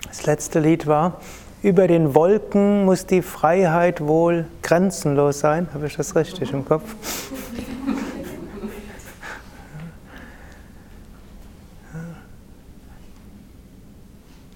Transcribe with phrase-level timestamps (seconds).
[0.09, 1.21] Das letzte Lied war
[1.63, 5.69] Über den Wolken muss die Freiheit wohl grenzenlos sein.
[5.73, 6.97] Habe ich das richtig im Kopf?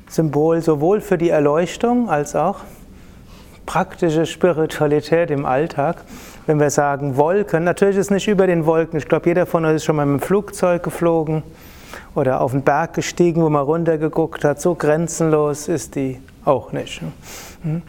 [0.09, 2.65] Symbol sowohl für die Erleuchtung als auch
[3.69, 5.99] praktische Spiritualität im Alltag.
[6.47, 8.99] Wenn wir sagen Wolken, natürlich ist es nicht über den Wolken.
[8.99, 11.43] Ich glaube, jeder von euch ist schon mal mit dem Flugzeug geflogen
[12.15, 14.59] oder auf den Berg gestiegen, wo man runtergeguckt hat.
[14.59, 17.03] So grenzenlos ist die auch nicht.
[17.63, 17.83] Hm?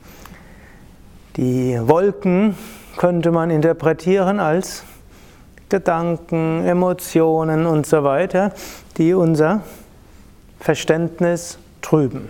[1.38, 2.58] Die Wolken
[2.98, 4.84] könnte man interpretieren als
[5.70, 8.52] Gedanken, Emotionen und so weiter,
[8.98, 9.62] die unser
[10.60, 12.28] Verständnis trüben.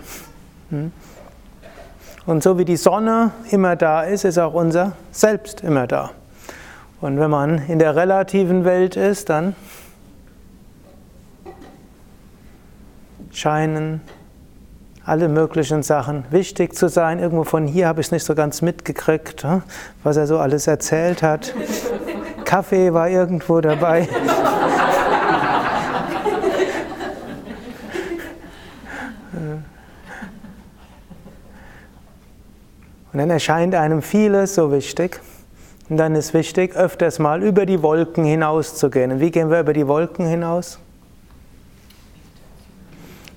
[2.30, 6.12] Und so wie die Sonne immer da ist, ist auch unser Selbst immer da.
[7.00, 9.56] Und wenn man in der relativen Welt ist, dann
[13.32, 14.00] scheinen
[15.04, 17.18] alle möglichen Sachen wichtig zu sein.
[17.18, 19.64] Irgendwo von hier habe ich es nicht so ganz mitgekriegt, hm,
[20.04, 21.52] was er so alles erzählt hat.
[22.44, 24.08] Kaffee war irgendwo dabei.
[33.12, 35.20] Und dann erscheint einem vieles so wichtig.
[35.88, 39.10] Und dann ist wichtig, öfters mal über die Wolken hinaus zu gehen.
[39.10, 40.78] Und wie gehen wir über die Wolken hinaus?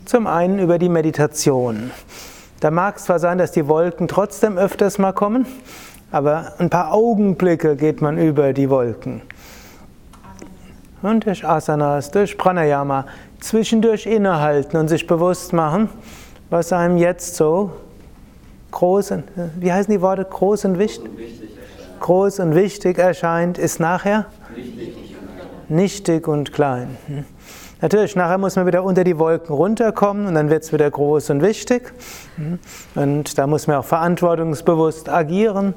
[0.05, 1.89] Zum einen über die Meditation.
[2.59, 5.47] Da mag es zwar sein, dass die Wolken trotzdem öfters mal kommen,
[6.11, 9.21] aber ein paar Augenblicke geht man über die Wolken.
[11.01, 13.05] Und durch Asanas, durch Pranayama,
[13.41, 15.89] zwischendurch innehalten und sich bewusst machen,
[16.49, 17.71] was einem jetzt so
[18.73, 19.23] groß und,
[19.59, 21.09] wie heißen die Worte, groß und wichtig?
[22.01, 24.25] Groß und wichtig erscheint, ist nachher
[25.69, 26.97] nichtig und klein.
[27.07, 27.23] Hm.
[27.81, 31.29] Natürlich, nachher muss man wieder unter die Wolken runterkommen und dann wird es wieder groß
[31.29, 31.93] und wichtig.
[32.35, 32.59] Hm.
[32.95, 35.73] Und da muss man auch verantwortungsbewusst agieren.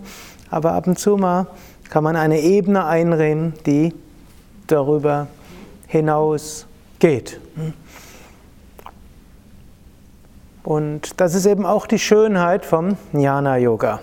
[0.51, 1.47] Aber ab und zu mal
[1.91, 3.93] kann man eine Ebene einnehmen, die
[4.67, 5.29] darüber
[5.87, 6.67] hinaus
[6.99, 7.41] geht.
[10.67, 14.01] Und das ist eben auch die Schönheit vom Jnana Yoga.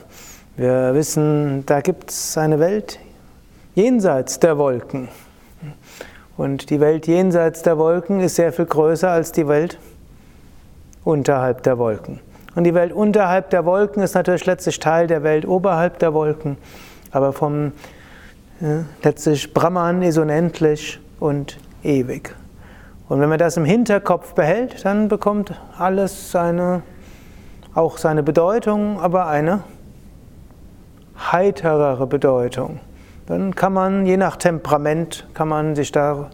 [0.56, 3.00] Wir wissen, da gibt es eine Welt
[3.75, 5.09] jenseits der Wolken.
[6.38, 9.78] Und die Welt jenseits der Wolken ist sehr viel größer als die Welt
[11.03, 12.22] unterhalb der Wolken.
[12.56, 16.56] Und die Welt unterhalb der Wolken ist natürlich letztlich Teil der Welt oberhalb der Wolken.
[17.12, 17.73] Aber vom
[18.62, 22.34] äh, letztlich Brahman ist unendlich und ewig.
[23.09, 26.84] Und wenn man das im Hinterkopf behält, dann bekommt alles seine,
[27.74, 29.64] auch seine Bedeutung, aber eine
[31.31, 32.80] heiterere Bedeutung.
[33.25, 36.30] Dann kann man, je nach Temperament, kann man sich da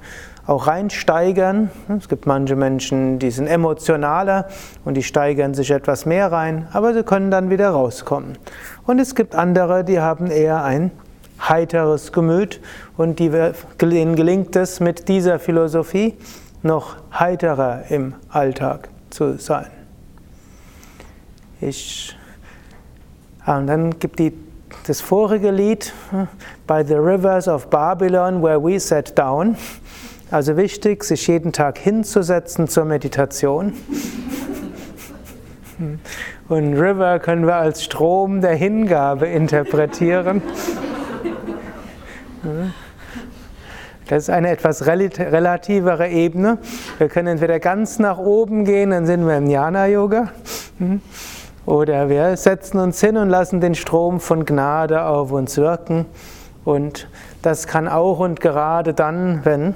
[0.49, 1.69] auch reinsteigern.
[1.97, 4.47] Es gibt manche Menschen, die sind emotionaler
[4.83, 8.37] und die steigern sich etwas mehr rein, aber sie können dann wieder rauskommen.
[8.85, 10.91] Und es gibt andere, die haben eher ein
[11.47, 12.59] heiteres Gemüt
[12.97, 16.17] und denen gelingt es mit dieser Philosophie,
[16.61, 19.69] noch heiterer im Alltag zu sein.
[21.61, 22.17] Ich,
[23.45, 24.33] ah, und dann gibt die
[24.87, 25.93] das vorige Lied
[26.65, 29.55] By the Rivers of Babylon where we sat down.
[30.31, 33.73] Also wichtig, sich jeden Tag hinzusetzen zur Meditation.
[36.49, 40.41] Und River können wir als Strom der Hingabe interpretieren.
[44.09, 46.57] Das ist eine etwas relativere Ebene.
[46.97, 50.29] Wir können entweder ganz nach oben gehen, dann sind wir im Jnana-Yoga.
[50.79, 50.99] Hm?
[51.67, 56.07] Oder wir setzen uns hin und lassen den Strom von Gnade auf uns wirken.
[56.65, 57.07] Und
[57.43, 59.75] das kann auch und gerade dann, wenn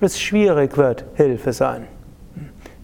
[0.00, 1.88] es schwierig wird, Hilfe sein.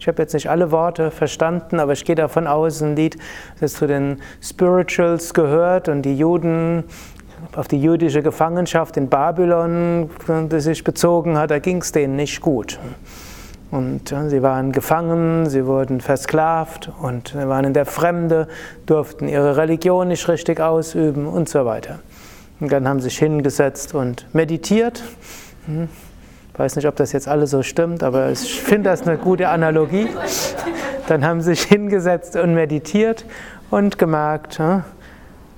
[0.01, 3.17] Ich habe jetzt nicht alle Worte verstanden, aber ich gehe davon aus, ein Lied,
[3.61, 6.83] das zu den Spirituals gehört und die Juden
[7.57, 10.11] auf die jüdische Gefangenschaft in Babylon,
[10.51, 12.79] sich bezogen hat, da ging es denen nicht gut.
[13.71, 18.49] Und sie waren gefangen, sie wurden versklavt und waren in der Fremde,
[18.87, 22.01] durften ihre Religion nicht richtig ausüben und so weiter.
[22.59, 25.03] Und dann haben sie sich hingesetzt und meditiert.
[25.67, 25.89] Hm,
[26.53, 29.49] ich weiß nicht, ob das jetzt alles so stimmt, aber ich finde das eine gute
[29.49, 30.09] Analogie.
[31.07, 33.25] Dann haben sie sich hingesetzt und meditiert
[33.71, 34.83] und gemerkt, hm,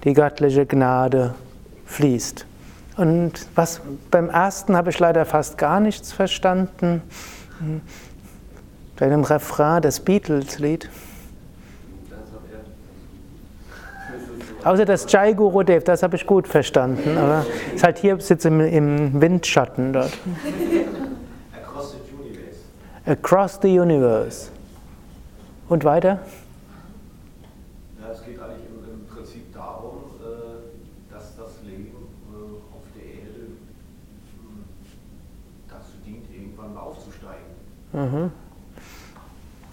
[0.04, 1.34] die göttliche Gnade
[1.92, 2.46] fließt.
[2.96, 3.80] Und was
[4.10, 7.02] beim ersten habe ich leider fast gar nichts verstanden.
[8.96, 10.90] Bei dem Refrain des Beatles-Lied.
[14.64, 17.18] Außer das Jai Gurudev, das habe ich gut verstanden.
[17.18, 17.44] Aber
[17.74, 20.12] ist halt hier sitzt im, im Windschatten dort.
[21.52, 22.60] Across the universe.
[23.06, 24.50] Across the universe.
[25.68, 26.20] Und weiter?
[28.00, 31.90] Ja, es geht eigentlich im, im Prinzip darum, äh, dass das Leben
[32.30, 33.58] äh, auf der Erde
[34.38, 34.64] hm,
[35.68, 37.50] dazu dient, irgendwann mal aufzusteigen.
[37.92, 38.30] Mhm.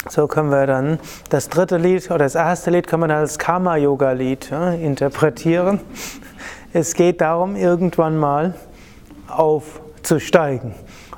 [0.08, 1.00] So können wir dann
[1.30, 5.82] das dritte Lied oder das erste Lied kann man als Karma-Yoga-Lied ja, interpretieren.
[6.72, 8.54] Es geht darum, irgendwann mal
[9.28, 10.74] aufzusteigen.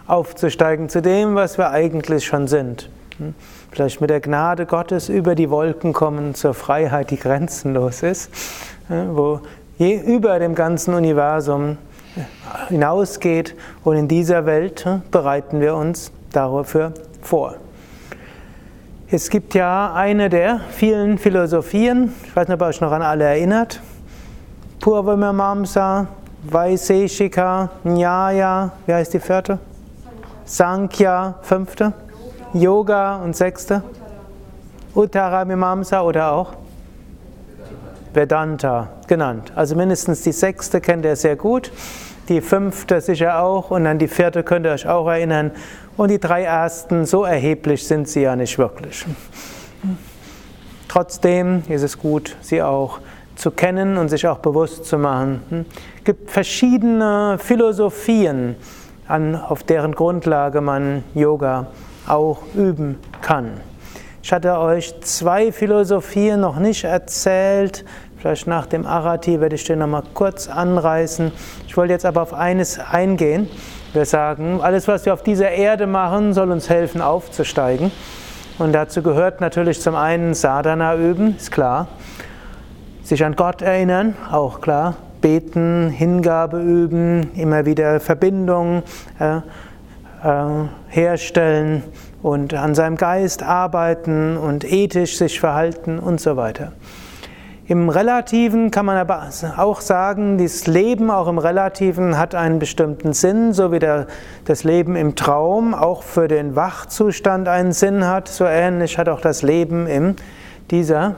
[0.08, 2.90] Aufzusteigen zu dem, was wir eigentlich schon sind.
[3.18, 3.36] Hm?
[3.72, 8.30] Vielleicht mit der Gnade Gottes über die Wolken kommen zur Freiheit, die grenzenlos ist,
[8.90, 9.40] wo
[9.78, 11.78] je über dem ganzen Universum
[12.68, 13.56] hinausgeht
[13.86, 17.56] und in dieser Welt bereiten wir uns dafür vor.
[19.10, 23.02] Es gibt ja eine der vielen Philosophien, ich weiß nicht, ob ihr euch noch an
[23.02, 23.82] alle erinnert,
[24.80, 26.08] Purvamamsa,
[26.44, 29.60] Vaiseshika, Nyaya, wie heißt die vierte?
[30.46, 31.94] Sankhya, fünfte,
[32.54, 33.84] Yoga und sechste,
[34.96, 36.54] Uttaramimamsa oder auch
[38.14, 39.52] Vedanta genannt.
[39.56, 41.72] Also mindestens die sechste kennt ihr sehr gut,
[42.32, 45.52] die fünfte sicher auch und an die vierte könnt ihr euch auch erinnern
[45.98, 49.06] und die drei ersten, so erheblich sind sie ja nicht wirklich.
[50.88, 53.00] Trotzdem ist es gut, sie auch
[53.36, 55.66] zu kennen und sich auch bewusst zu machen.
[55.98, 58.56] Es gibt verschiedene Philosophien,
[59.50, 61.68] auf deren Grundlage man Yoga
[62.08, 63.60] auch üben kann.
[64.24, 67.84] Ich hatte euch zwei Philosophien noch nicht erzählt.
[68.22, 71.32] Vielleicht nach dem Arati werde ich den nochmal kurz anreißen.
[71.68, 73.50] Ich wollte jetzt aber auf eines eingehen.
[73.94, 77.92] Wir sagen, alles, was wir auf dieser Erde machen, soll uns helfen, aufzusteigen.
[78.60, 81.88] Und dazu gehört natürlich zum einen Sadhana üben, ist klar.
[83.02, 84.98] Sich an Gott erinnern, auch klar.
[85.20, 88.84] Beten, Hingabe üben, immer wieder Verbindung
[89.20, 91.82] äh, äh, herstellen
[92.22, 96.74] und an seinem Geist arbeiten und ethisch sich verhalten und so weiter.
[97.68, 103.14] Im Relativen kann man aber auch sagen, das Leben auch im Relativen hat einen bestimmten
[103.14, 104.08] Sinn, so wie der,
[104.46, 109.22] das Leben im Traum auch für den Wachzustand einen Sinn hat, so ähnlich hat auch
[109.22, 110.16] das Leben in
[110.72, 111.16] dieser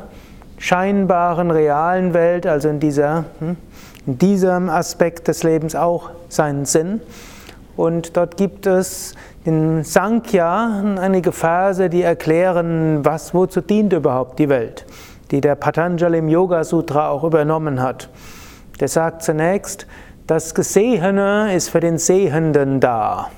[0.57, 3.55] scheinbaren, realen Welt, also in, dieser, hm,
[4.05, 6.99] in diesem Aspekt des Lebens auch seinen Sinn.
[7.77, 14.49] Und dort gibt es in Sankhya einige Verse, die erklären, was, wozu dient überhaupt die
[14.49, 14.85] Welt
[15.31, 18.09] die der Patanjali im Yoga Sutra auch übernommen hat.
[18.79, 19.87] Der sagt zunächst,
[20.27, 23.29] das Gesehene ist für den Sehenden da.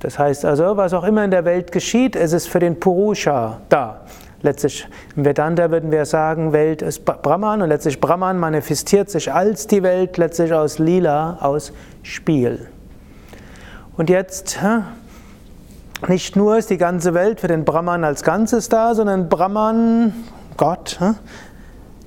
[0.00, 3.60] Das heißt also, was auch immer in der Welt geschieht, es ist für den Purusha
[3.68, 4.00] da.
[4.40, 4.86] Letztlich
[5.16, 9.82] im Vedanta würden wir sagen, Welt ist Brahman und letztlich Brahman manifestiert sich als die
[9.82, 11.72] Welt, letztlich aus Lila, aus
[12.02, 12.68] Spiel.
[13.96, 14.60] Und jetzt
[16.06, 20.12] nicht nur ist die ganze Welt für den Brahman als Ganzes da, sondern Brahman
[20.58, 20.98] Gott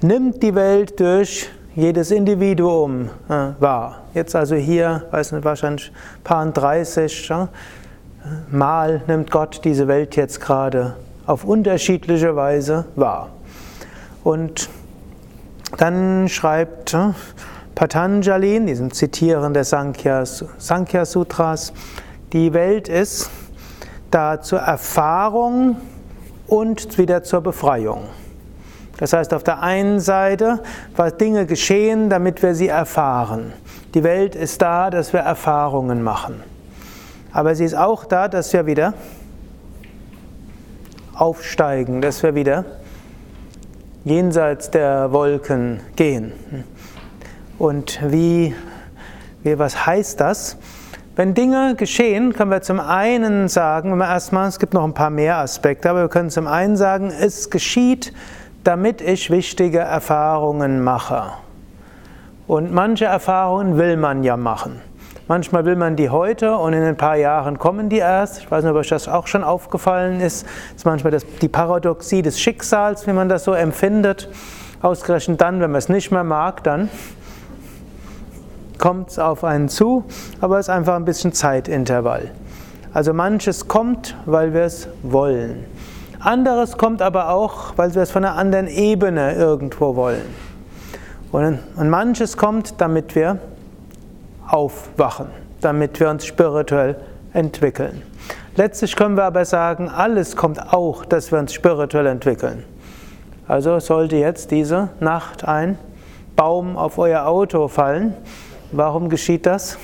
[0.02, 4.02] nimmt die Welt durch jedes Individuum wahr.
[4.14, 5.90] Jetzt also hier, weiß nicht, wahrscheinlich
[6.26, 7.48] paar 30 hm,
[8.52, 13.30] Mal nimmt Gott diese Welt jetzt gerade auf unterschiedliche Weise wahr.
[14.22, 14.70] Und
[15.78, 16.96] dann schreibt
[17.74, 21.72] Patanjali in diesem Zitieren der Sankhya, Sankhya Sutras,
[22.34, 23.30] die Welt ist
[24.12, 25.78] da zur Erfahrung
[26.48, 28.10] und wieder zur Befreiung.
[29.02, 30.60] Das heißt, auf der einen Seite,
[30.96, 33.52] was Dinge geschehen, damit wir sie erfahren.
[33.96, 36.44] Die Welt ist da, dass wir Erfahrungen machen.
[37.34, 38.94] Aber sie ist auch da, dass wir wieder
[41.16, 42.64] aufsteigen, dass wir wieder
[44.04, 46.34] jenseits der Wolken gehen.
[47.58, 48.54] Und wie,
[49.42, 50.58] wie was heißt das?
[51.16, 54.94] Wenn Dinge geschehen, können wir zum einen sagen, wenn wir erstmal, es gibt noch ein
[54.94, 58.14] paar mehr Aspekte, aber wir können zum einen sagen, es geschieht,
[58.64, 61.24] damit ich wichtige Erfahrungen mache.
[62.48, 64.82] Und manche Erfahrungen will man ja machen.
[65.28, 68.40] Manchmal will man die heute und in ein paar Jahren kommen die erst.
[68.40, 70.44] Ich weiß nicht, ob euch das auch schon aufgefallen ist.
[70.44, 74.28] Das ist manchmal das, die Paradoxie des Schicksals, wie man das so empfindet.
[74.82, 76.90] Ausgerechnet dann, wenn man es nicht mehr mag, dann
[78.78, 80.04] kommt es auf einen zu,
[80.42, 82.32] aber es ist einfach ein bisschen Zeitintervall.
[82.92, 85.66] Also manches kommt, weil wir es wollen.
[86.24, 90.26] Anderes kommt aber auch, weil wir es von einer anderen Ebene irgendwo wollen.
[91.32, 93.40] Und, und manches kommt, damit wir
[94.48, 95.28] aufwachen,
[95.62, 96.96] damit wir uns spirituell
[97.34, 98.04] entwickeln.
[98.56, 102.66] Letztlich können wir aber sagen, alles kommt auch, dass wir uns spirituell entwickeln.
[103.48, 105.78] Also sollte jetzt diese Nacht ein
[106.36, 108.14] Baum auf euer Auto fallen.
[108.72, 109.78] Warum geschieht das?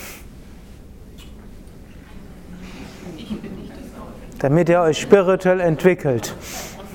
[4.40, 6.36] Damit ihr euch spirituell entwickelt.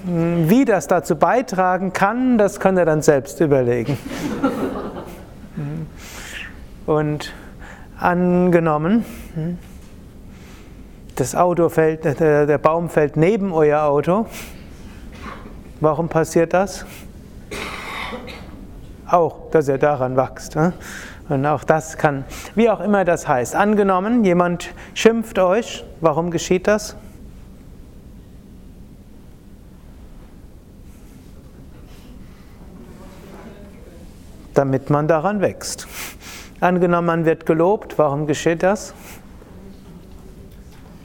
[0.05, 3.99] Wie das dazu beitragen kann, das könnt ihr dann selbst überlegen.
[6.87, 7.33] Und
[7.99, 9.05] angenommen,
[11.17, 14.27] das Auto fällt, der Baum fällt neben euer Auto.
[15.81, 16.85] Warum passiert das?
[19.07, 20.57] Auch, dass er daran wächst.
[21.29, 23.55] Und auch das kann, wie auch immer das heißt.
[23.55, 25.85] Angenommen, jemand schimpft euch.
[26.01, 26.97] Warum geschieht das?
[34.55, 35.87] Damit man daran wächst.
[36.61, 37.99] Angenommen, man wird gelobt.
[37.99, 38.95] Warum geschieht das?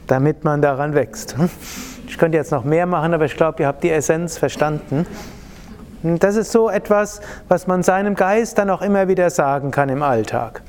[0.06, 1.36] Damit man daran wächst.
[2.06, 5.06] Ich könnte jetzt noch mehr machen, aber ich glaube, ihr habt die Essenz verstanden.
[6.02, 10.02] Das ist so etwas, was man seinem Geist dann auch immer wieder sagen kann im
[10.02, 10.62] Alltag.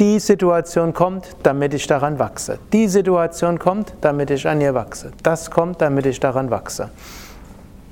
[0.00, 2.58] Die Situation kommt, damit ich daran wachse.
[2.72, 5.12] Die Situation kommt, damit ich an ihr wachse.
[5.22, 6.90] Das kommt, damit ich daran wachse.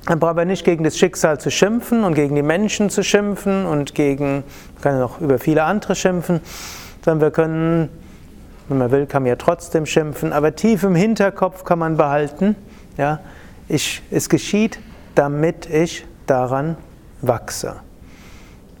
[0.05, 3.65] Dann brauchen wir nicht gegen das Schicksal zu schimpfen und gegen die Menschen zu schimpfen
[3.65, 4.43] und gegen,
[4.73, 6.41] man kann auch über viele andere schimpfen,
[7.05, 7.89] sondern wir können,
[8.67, 12.55] wenn man will, kann man ja trotzdem schimpfen, aber tief im Hinterkopf kann man behalten,
[12.97, 13.19] ja,
[13.67, 14.79] ich, es geschieht,
[15.13, 16.77] damit ich daran
[17.21, 17.75] wachse.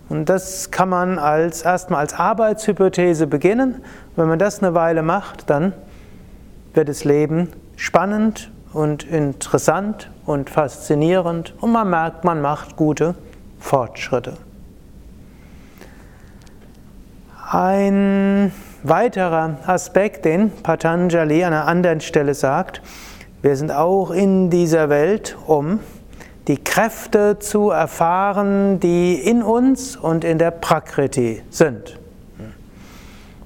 [0.09, 3.81] Und das kann man als, erstmal als Arbeitshypothese beginnen.
[4.17, 5.71] Wenn man das eine Weile macht, dann
[6.73, 7.47] wird das Leben
[7.77, 13.15] spannend und interessant und faszinierend und man merkt, man macht gute
[13.59, 14.33] Fortschritte.
[17.51, 18.51] Ein
[18.83, 22.81] weiterer Aspekt, den Patanjali an einer anderen Stelle sagt,
[23.41, 25.79] wir sind auch in dieser Welt, um
[26.47, 32.00] die Kräfte zu erfahren, die in uns und in der Prakriti sind.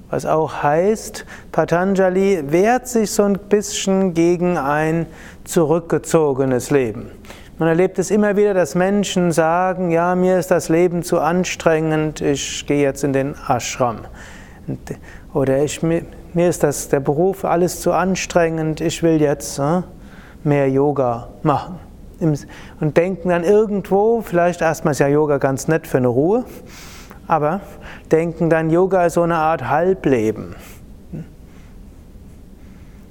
[0.09, 5.07] Was auch heißt, Patanjali wehrt sich so ein bisschen gegen ein
[5.43, 7.12] zurückgezogenes Leben.
[7.57, 12.21] Man erlebt es immer wieder, dass Menschen sagen, ja, mir ist das Leben zu anstrengend,
[12.21, 14.00] ich gehe jetzt in den Ashram.
[15.33, 19.81] Oder ich, mir ist das, der Beruf alles zu anstrengend, ich will jetzt äh,
[20.43, 21.79] mehr Yoga machen
[22.79, 26.45] und denken dann irgendwo, vielleicht erstmal ist ja Yoga ganz nett für eine Ruhe,
[27.27, 27.62] aber
[28.12, 30.55] denken dann, Yoga ist so eine Art Halbleben.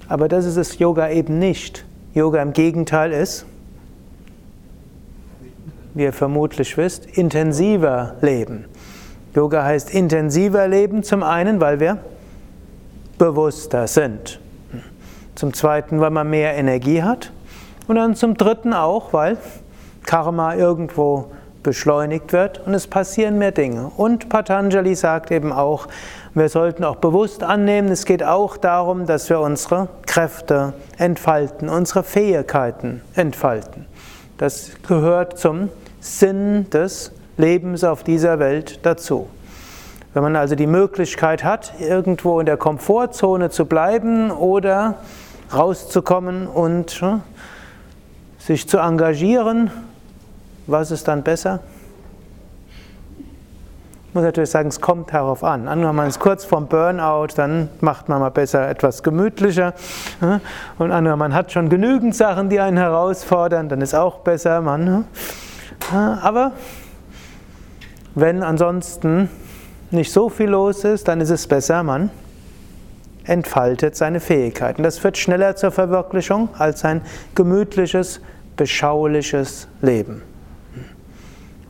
[0.09, 1.85] Aber das ist es Yoga eben nicht.
[2.13, 3.47] Yoga im Gegenteil ist,
[5.95, 8.67] wie ihr vermutlich wisst, intensiver Leben.
[9.35, 11.99] Yoga heißt intensiver Leben zum einen, weil wir
[13.19, 14.41] bewusster sind.
[15.35, 17.33] Zum zweiten, weil man mehr Energie hat.
[17.89, 19.37] Und dann zum Dritten auch, weil
[20.05, 21.33] Karma irgendwo
[21.65, 23.91] beschleunigt wird und es passieren mehr Dinge.
[23.97, 25.89] Und Patanjali sagt eben auch,
[26.35, 32.05] wir sollten auch bewusst annehmen, es geht auch darum, dass wir unsere Kräfte entfalten, unsere
[32.05, 33.87] Fähigkeiten entfalten.
[34.39, 39.29] Das gehört zum Sinn des Lebens auf dieser Welt dazu.
[40.13, 44.99] Wenn man also die Möglichkeit hat, irgendwo in der Komfortzone zu bleiben oder
[45.53, 47.03] rauszukommen und
[48.39, 49.71] sich zu engagieren,
[50.67, 51.61] was ist dann besser?
[54.09, 55.67] Ich muss natürlich sagen, es kommt darauf an.
[55.67, 59.75] Angenommen, man ist kurz vorm Burnout, dann macht man mal besser etwas gemütlicher.
[60.79, 64.61] Und angenommen, man hat schon genügend Sachen, die einen herausfordern, dann ist auch besser.
[64.61, 65.05] Man,
[65.91, 66.53] aber
[68.15, 69.29] wenn ansonsten
[69.91, 72.11] nicht so viel los ist, dann ist es besser, man
[73.25, 74.85] entfaltet seine Fähigkeiten.
[74.85, 77.01] Das führt schneller zur Verwirklichung als ein
[77.35, 78.21] gemütliches
[78.57, 80.23] beschauliches Leben.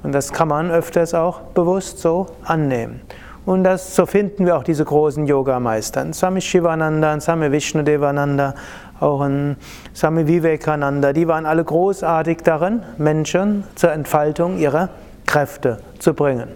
[0.04, 3.00] Und das kann man öfters auch bewusst so annehmen.
[3.46, 6.12] Und das, so finden wir auch diese großen Yogameister.
[6.12, 8.54] Swami Shivananda, Swami Vishnudevananda,
[9.00, 9.56] auch ein
[9.94, 14.90] Swami Vivekananda, die waren alle großartig darin, Menschen zur Entfaltung ihrer
[15.26, 16.48] Kräfte zu bringen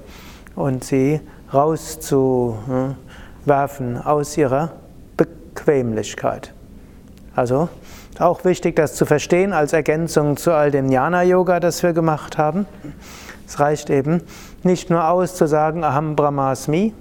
[0.54, 1.20] und sie
[1.52, 3.06] rauszuwerfen
[4.04, 4.72] aus ihrer
[5.16, 6.52] Bequemlichkeit.
[7.34, 7.68] Also
[8.18, 12.66] auch wichtig, das zu verstehen als Ergänzung zu all dem Jnana-Yoga, das wir gemacht haben.
[13.48, 14.20] Es reicht eben
[14.62, 16.92] nicht nur aus zu sagen Aham Brahmasmi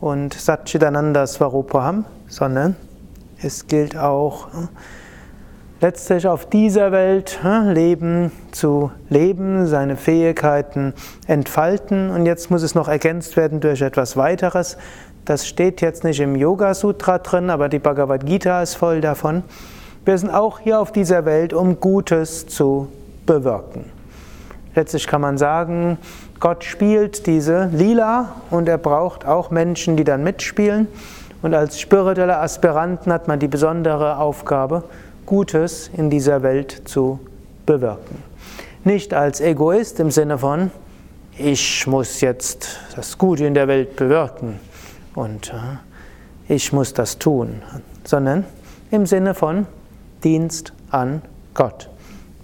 [0.00, 2.76] und Satchitananda Svarupaham, sondern
[3.42, 4.46] es gilt auch
[5.80, 10.94] letztlich auf dieser Welt Leben zu leben, seine Fähigkeiten
[11.26, 14.78] entfalten und jetzt muss es noch ergänzt werden durch etwas weiteres.
[15.24, 19.42] Das steht jetzt nicht im Yoga Sutra drin, aber die Bhagavad Gita ist voll davon.
[20.04, 22.86] Wir sind auch hier auf dieser Welt, um Gutes zu
[23.26, 23.99] bewirken.
[24.74, 25.98] Letztlich kann man sagen,
[26.38, 30.86] Gott spielt diese Lila und er braucht auch Menschen, die dann mitspielen.
[31.42, 34.84] Und als spiritueller Aspiranten hat man die besondere Aufgabe,
[35.26, 37.20] Gutes in dieser Welt zu
[37.66, 38.22] bewirken.
[38.84, 40.70] Nicht als Egoist im Sinne von,
[41.36, 44.58] ich muss jetzt das Gute in der Welt bewirken
[45.14, 47.62] und äh, ich muss das tun,
[48.04, 48.44] sondern
[48.90, 49.66] im Sinne von
[50.24, 51.22] Dienst an
[51.54, 51.89] Gott.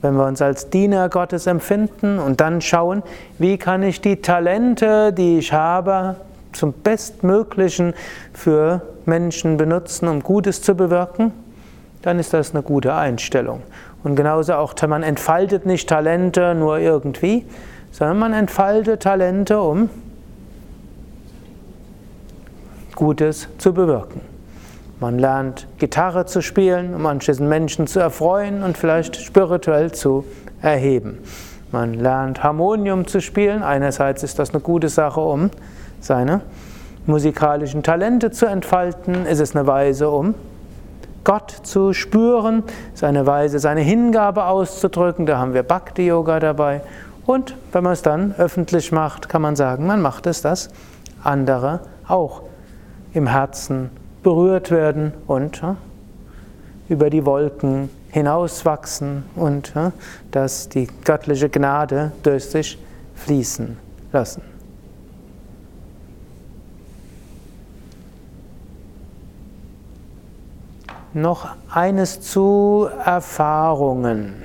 [0.03, 3.03] Wenn wir uns als Diener Gottes empfinden und dann schauen,
[3.39, 6.17] wie kann ich die Talente, die ich habe,
[6.53, 7.95] zum Bestmöglichen
[8.33, 11.33] für Menschen benutzen, um Gutes zu bewirken,
[12.03, 13.63] dann ist das eine gute Einstellung.
[14.05, 17.45] Und genauso auch, man entfaltet nicht Talente nur irgendwie,
[17.91, 19.91] sondern man entfaltet Talente, um
[22.95, 24.36] Gutes zu bewirken.
[24.99, 30.25] Man lernt Gitarre zu spielen, um anschließend Menschen zu erfreuen und vielleicht spirituell zu
[30.63, 31.19] erheben.
[31.71, 33.63] Man lernt Harmonium zu spielen.
[33.63, 35.51] Einerseits ist das eine gute Sache, um
[36.01, 36.41] seine
[37.05, 39.27] musikalischen Talente zu entfalten.
[39.27, 40.35] Ist es eine Weise, um
[41.25, 42.63] Gott zu spüren.
[42.95, 45.27] Ist eine Weise, seine Hingabe auszudrücken.
[45.27, 46.81] Da haben wir Bhakti Yoga dabei.
[47.27, 50.71] Und wenn man es dann öffentlich macht, kann man sagen, man macht es, dass
[51.23, 52.43] andere auch
[53.13, 53.91] im Herzen
[54.27, 55.77] berührt werden und ja,
[56.89, 59.93] über die Wolken hinauswachsen und ja,
[60.33, 62.77] dass die göttliche Gnade durch sich
[63.15, 63.77] fließen
[64.13, 64.43] lassen.
[71.13, 74.43] Noch eines zu Erfahrungen.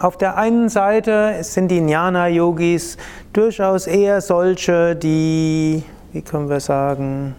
[0.00, 2.96] Auf der einen Seite sind die Jnana-Yogis
[3.32, 5.82] durchaus eher solche, die,
[6.12, 7.34] wie können wir sagen,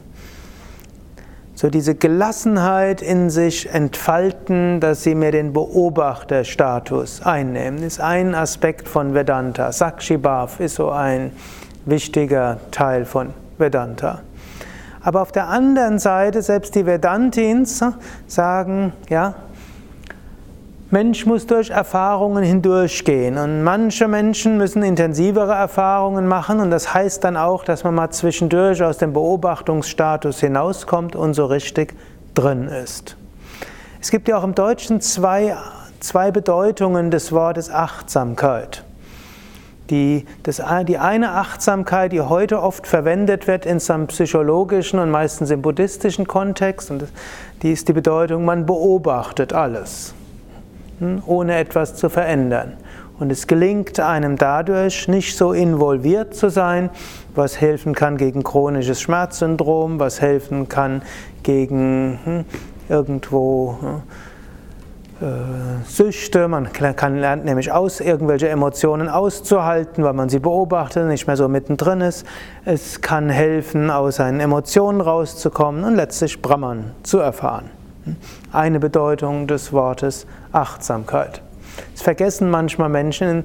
[1.60, 8.88] so diese Gelassenheit in sich entfalten, dass sie mehr den Beobachterstatus einnehmen, ist ein Aspekt
[8.88, 9.74] von Vedanta.
[9.74, 11.34] Sakshibhav ist so ein
[11.84, 14.22] wichtiger Teil von Vedanta.
[15.02, 17.84] Aber auf der anderen Seite, selbst die Vedantins
[18.26, 19.36] sagen, ja,
[20.92, 27.24] Mensch muss durch Erfahrungen hindurchgehen und manche Menschen müssen intensivere Erfahrungen machen und das heißt
[27.24, 31.94] dann auch, dass man mal zwischendurch aus dem Beobachtungsstatus hinauskommt und so richtig
[32.34, 33.18] drin ist.
[34.02, 35.56] Es gibt ja auch im Deutschen zwei,
[36.00, 38.84] zwei Bedeutungen des Wortes Achtsamkeit.
[39.92, 45.52] Die, das, die eine Achtsamkeit, die heute oft verwendet wird in seinem psychologischen und meistens
[45.52, 47.06] im buddhistischen Kontext, und
[47.62, 50.16] die ist die Bedeutung, man beobachtet alles
[51.26, 52.74] ohne etwas zu verändern.
[53.20, 56.90] Und es gelingt einem dadurch, nicht so involviert zu sein,
[57.36, 61.02] was helfen kann gegen chronisches Schmerzsyndrom, was helfen kann
[61.44, 62.46] gegen hm,
[62.88, 64.02] irgendwo hm,
[65.22, 66.48] äh, Süchte.
[66.48, 71.50] Man kann lernt nämlich aus, irgendwelche Emotionen auszuhalten, weil man sie beobachtet, nicht mehr so
[71.50, 72.26] mittendrin ist.
[72.64, 77.70] Es kann helfen, aus seinen Emotionen rauszukommen und letztlich Brahman zu erfahren.
[78.52, 81.42] Eine Bedeutung des Wortes Achtsamkeit.
[81.96, 83.44] Es vergessen manchmal Menschen,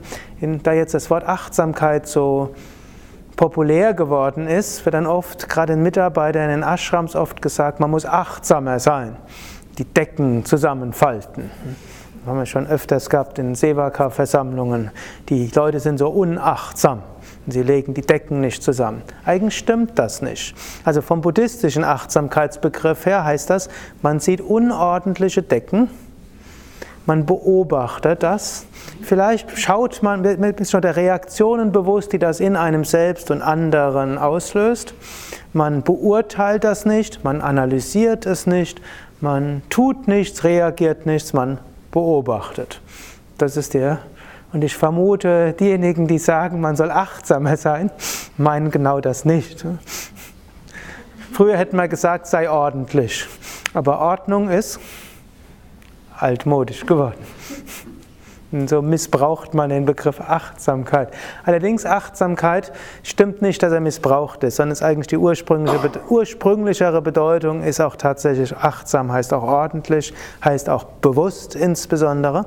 [0.62, 2.54] da jetzt das Wort Achtsamkeit so
[3.36, 8.06] populär geworden ist, wird dann oft, gerade in Mitarbeitern in Ashrams oft gesagt, man muss
[8.06, 9.16] achtsamer sein,
[9.78, 11.50] die Decken zusammenfalten.
[12.20, 14.90] Das haben wir schon öfters gehabt in Sevaka-Versammlungen.
[15.28, 17.02] Die Leute sind so unachtsam.
[17.46, 19.02] Sie legen die Decken nicht zusammen.
[19.24, 20.54] Eigentlich stimmt das nicht.
[20.84, 23.68] Also vom buddhistischen Achtsamkeitsbegriff her heißt das,
[24.00, 25.90] man sieht unordentliche Decken,
[27.06, 28.64] man beobachtet das.
[29.02, 34.16] Vielleicht schaut man mit schon der Reaktionen bewusst, die das in einem selbst und anderen
[34.16, 34.94] auslöst.
[35.52, 38.80] Man beurteilt das nicht, man analysiert es nicht,
[39.20, 41.58] man tut nichts, reagiert nichts, man
[41.90, 42.80] beobachtet.
[43.36, 43.98] Das ist der
[44.54, 47.90] und ich vermute, diejenigen, die sagen, man soll achtsamer sein,
[48.36, 49.66] meinen genau das nicht.
[51.32, 53.26] Früher hätten wir gesagt, sei ordentlich.
[53.74, 54.78] Aber Ordnung ist
[56.16, 57.18] altmodisch geworden.
[58.52, 61.12] Und so missbraucht man den Begriff Achtsamkeit.
[61.44, 62.70] Allerdings Achtsamkeit
[63.02, 67.96] stimmt nicht, dass er missbraucht ist, sondern ist eigentlich die ursprüngliche, ursprünglichere Bedeutung ist auch
[67.96, 70.14] tatsächlich achtsam, heißt auch ordentlich,
[70.44, 72.46] heißt auch bewusst insbesondere.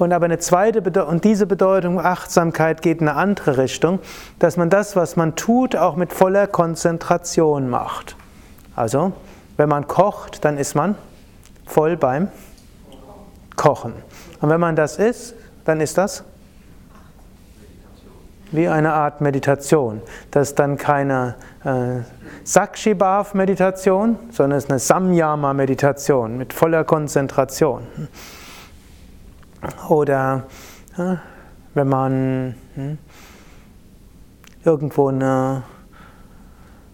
[0.00, 3.98] Und aber eine zweite und diese Bedeutung Achtsamkeit geht in eine andere Richtung,
[4.38, 8.16] dass man das, was man tut, auch mit voller Konzentration macht.
[8.74, 9.12] Also,
[9.58, 10.94] wenn man kocht, dann ist man
[11.66, 12.28] voll beim
[13.56, 13.92] Kochen.
[14.40, 15.34] Und wenn man das ist,
[15.66, 16.24] dann ist das
[18.52, 20.00] wie eine Art Meditation.
[20.30, 22.00] Das ist dann keine äh,
[22.44, 27.82] Sakshibhav-Meditation, sondern es ist eine Samyama-Meditation mit voller Konzentration.
[29.88, 30.44] Oder
[31.74, 32.98] wenn man hm,
[34.64, 35.62] irgendwo eine,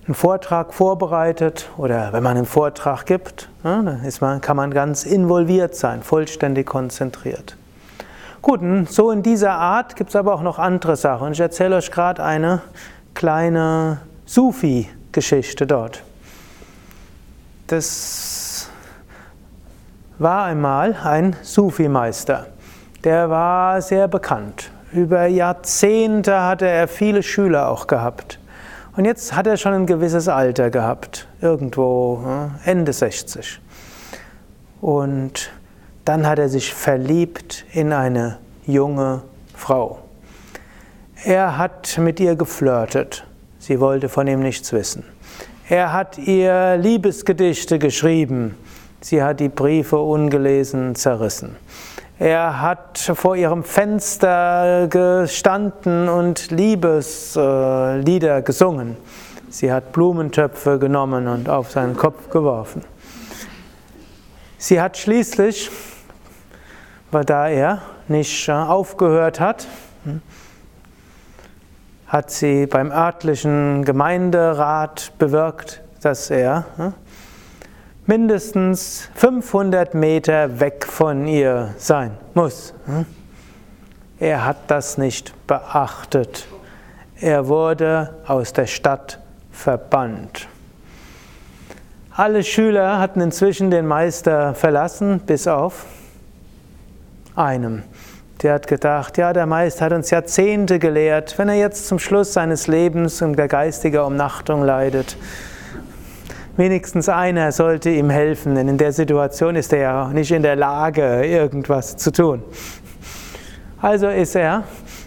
[0.06, 5.04] einen Vortrag vorbereitet oder wenn man einen Vortrag gibt, ja, dann man, kann man ganz
[5.04, 7.56] involviert sein, vollständig konzentriert.
[8.42, 11.32] Gut, so in dieser Art gibt es aber auch noch andere Sachen.
[11.32, 12.62] Ich erzähle euch gerade eine
[13.14, 16.04] kleine Sufi-Geschichte dort.
[17.66, 18.68] Das
[20.18, 22.46] war einmal ein Sufi-Meister.
[23.06, 24.72] Der war sehr bekannt.
[24.92, 28.40] Über Jahrzehnte hatte er viele Schüler auch gehabt.
[28.96, 32.20] Und jetzt hat er schon ein gewisses Alter gehabt, irgendwo
[32.64, 33.60] Ende 60.
[34.80, 35.52] Und
[36.04, 39.22] dann hat er sich verliebt in eine junge
[39.54, 40.00] Frau.
[41.22, 43.24] Er hat mit ihr geflirtet.
[43.60, 45.04] Sie wollte von ihm nichts wissen.
[45.68, 48.56] Er hat ihr Liebesgedichte geschrieben.
[49.00, 51.54] Sie hat die Briefe ungelesen zerrissen.
[52.18, 58.96] Er hat vor ihrem Fenster gestanden und Liebeslieder gesungen.
[59.50, 62.82] Sie hat Blumentöpfe genommen und auf seinen Kopf geworfen.
[64.56, 65.70] Sie hat schließlich,
[67.10, 69.66] weil da er nicht aufgehört hat,
[72.06, 76.94] hat sie beim örtlichen Gemeinderat bewirkt, dass er hm,
[78.06, 82.72] mindestens 500 Meter weg von ihr sein muss.
[82.86, 83.04] Hm.
[84.18, 86.46] Er hat das nicht beachtet.
[87.20, 89.18] Er wurde aus der Stadt
[89.50, 90.48] verbannt.
[92.12, 95.84] Alle Schüler hatten inzwischen den Meister verlassen, bis auf
[97.34, 97.82] einem.
[98.42, 102.32] Der hat gedacht, ja, der Meister hat uns Jahrzehnte gelehrt, wenn er jetzt zum Schluss
[102.32, 105.16] seines Lebens unter geistiger Umnachtung leidet,
[106.56, 110.56] wenigstens einer sollte ihm helfen, denn in der Situation ist er ja nicht in der
[110.56, 112.42] Lage, irgendwas zu tun.
[113.80, 114.64] Also ist er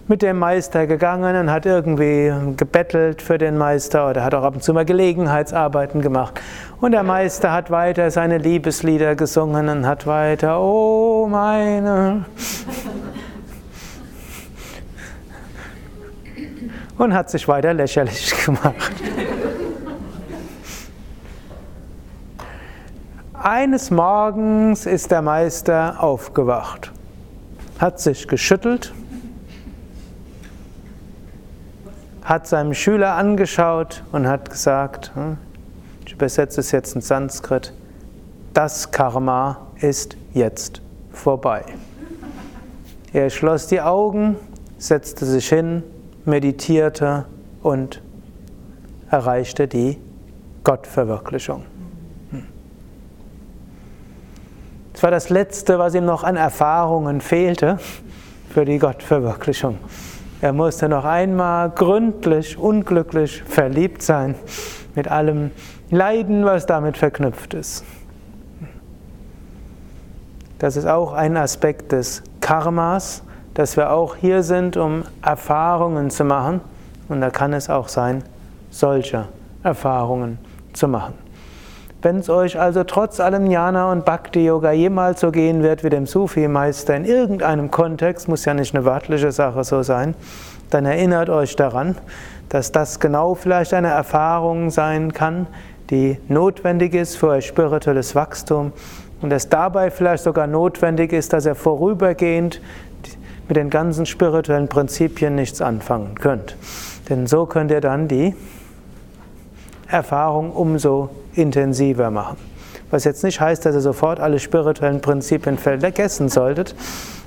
[0.07, 4.55] mit dem Meister gegangen und hat irgendwie gebettelt für den Meister oder hat auch ab
[4.55, 6.39] und zu mal Gelegenheitsarbeiten gemacht.
[6.81, 12.25] Und der Meister hat weiter seine Liebeslieder gesungen und hat weiter, oh meine.
[16.99, 18.91] und hat sich weiter lächerlich gemacht.
[23.41, 26.91] Eines Morgens ist der Meister aufgewacht,
[27.79, 28.93] hat sich geschüttelt,
[32.21, 35.37] hat seinem Schüler angeschaut und hat gesagt, hm,
[36.05, 37.73] ich übersetze es jetzt in Sanskrit,
[38.53, 40.81] das Karma ist jetzt
[41.13, 41.63] vorbei.
[43.13, 44.35] Er schloss die Augen,
[44.79, 45.83] setzte sich hin,
[46.25, 47.23] meditierte
[47.63, 48.01] und
[49.09, 49.97] erreichte die
[50.65, 51.63] Gottverwirklichung.
[54.99, 57.77] Es war das Letzte, was ihm noch an Erfahrungen fehlte
[58.49, 59.77] für die Gottverwirklichung.
[60.41, 64.35] Er musste noch einmal gründlich, unglücklich verliebt sein,
[64.95, 65.51] mit allem
[65.89, 67.85] Leiden, was damit verknüpft ist.
[70.57, 76.25] Das ist auch ein Aspekt des Karmas, dass wir auch hier sind, um Erfahrungen zu
[76.25, 76.59] machen.
[77.07, 78.21] Und da kann es auch sein,
[78.69, 79.29] solche
[79.63, 80.39] Erfahrungen
[80.73, 81.28] zu machen.
[82.01, 85.89] Wenn es euch also trotz allem Jnana und Bhakti Yoga jemals so gehen wird wie
[85.89, 90.15] dem Sufi-Meister in irgendeinem Kontext, muss ja nicht eine wörtliche Sache so sein,
[90.69, 91.97] dann erinnert euch daran,
[92.47, 95.47] dass das genau vielleicht eine Erfahrung sein kann,
[95.89, 98.71] die notwendig ist für euer spirituelles Wachstum
[99.21, 102.61] und dass dabei vielleicht sogar notwendig ist, dass ihr vorübergehend
[103.49, 106.55] mit den ganzen spirituellen Prinzipien nichts anfangen könnt.
[107.09, 108.35] Denn so könnt ihr dann die
[109.89, 112.37] Erfahrung umso intensiver machen.
[112.91, 116.75] Was jetzt nicht heißt, dass ihr sofort alle spirituellen Prinzipien vergessen solltet,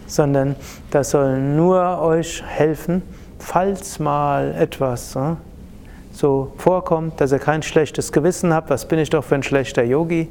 [0.07, 0.57] sondern
[0.91, 3.03] das soll nur euch helfen,
[3.39, 5.37] falls mal etwas hm,
[6.13, 9.83] so vorkommt, dass ihr kein schlechtes Gewissen habt, was bin ich doch für ein schlechter
[9.83, 10.31] Yogi,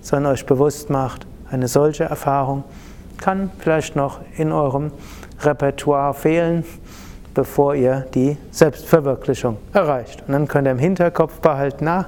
[0.00, 2.64] sondern euch bewusst macht, eine solche Erfahrung
[3.20, 4.92] kann vielleicht noch in eurem
[5.40, 6.64] Repertoire fehlen,
[7.34, 10.22] bevor ihr die Selbstverwirklichung erreicht.
[10.26, 12.06] Und dann könnt ihr im Hinterkopf behalten, na,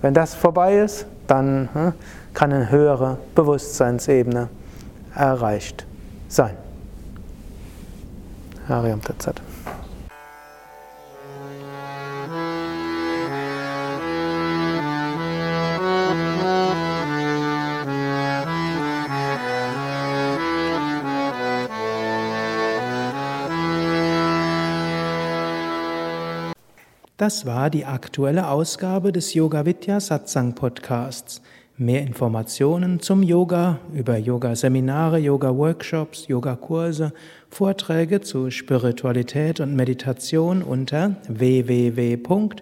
[0.00, 1.92] wenn das vorbei ist, dann hm,
[2.34, 4.48] kann eine höhere Bewusstseinsebene
[5.14, 5.86] erreicht
[6.28, 6.56] sein.
[8.68, 9.40] Hariam Tatsat.
[27.22, 31.40] Das war die aktuelle Ausgabe des Yoga Vidya Satsang Podcasts.
[31.76, 37.12] Mehr Informationen zum Yoga über Yoga-Seminare, Yoga-Workshops, Yogakurse,
[37.48, 42.60] Vorträge zu Spiritualität und Meditation unter www.yoga-vidya.de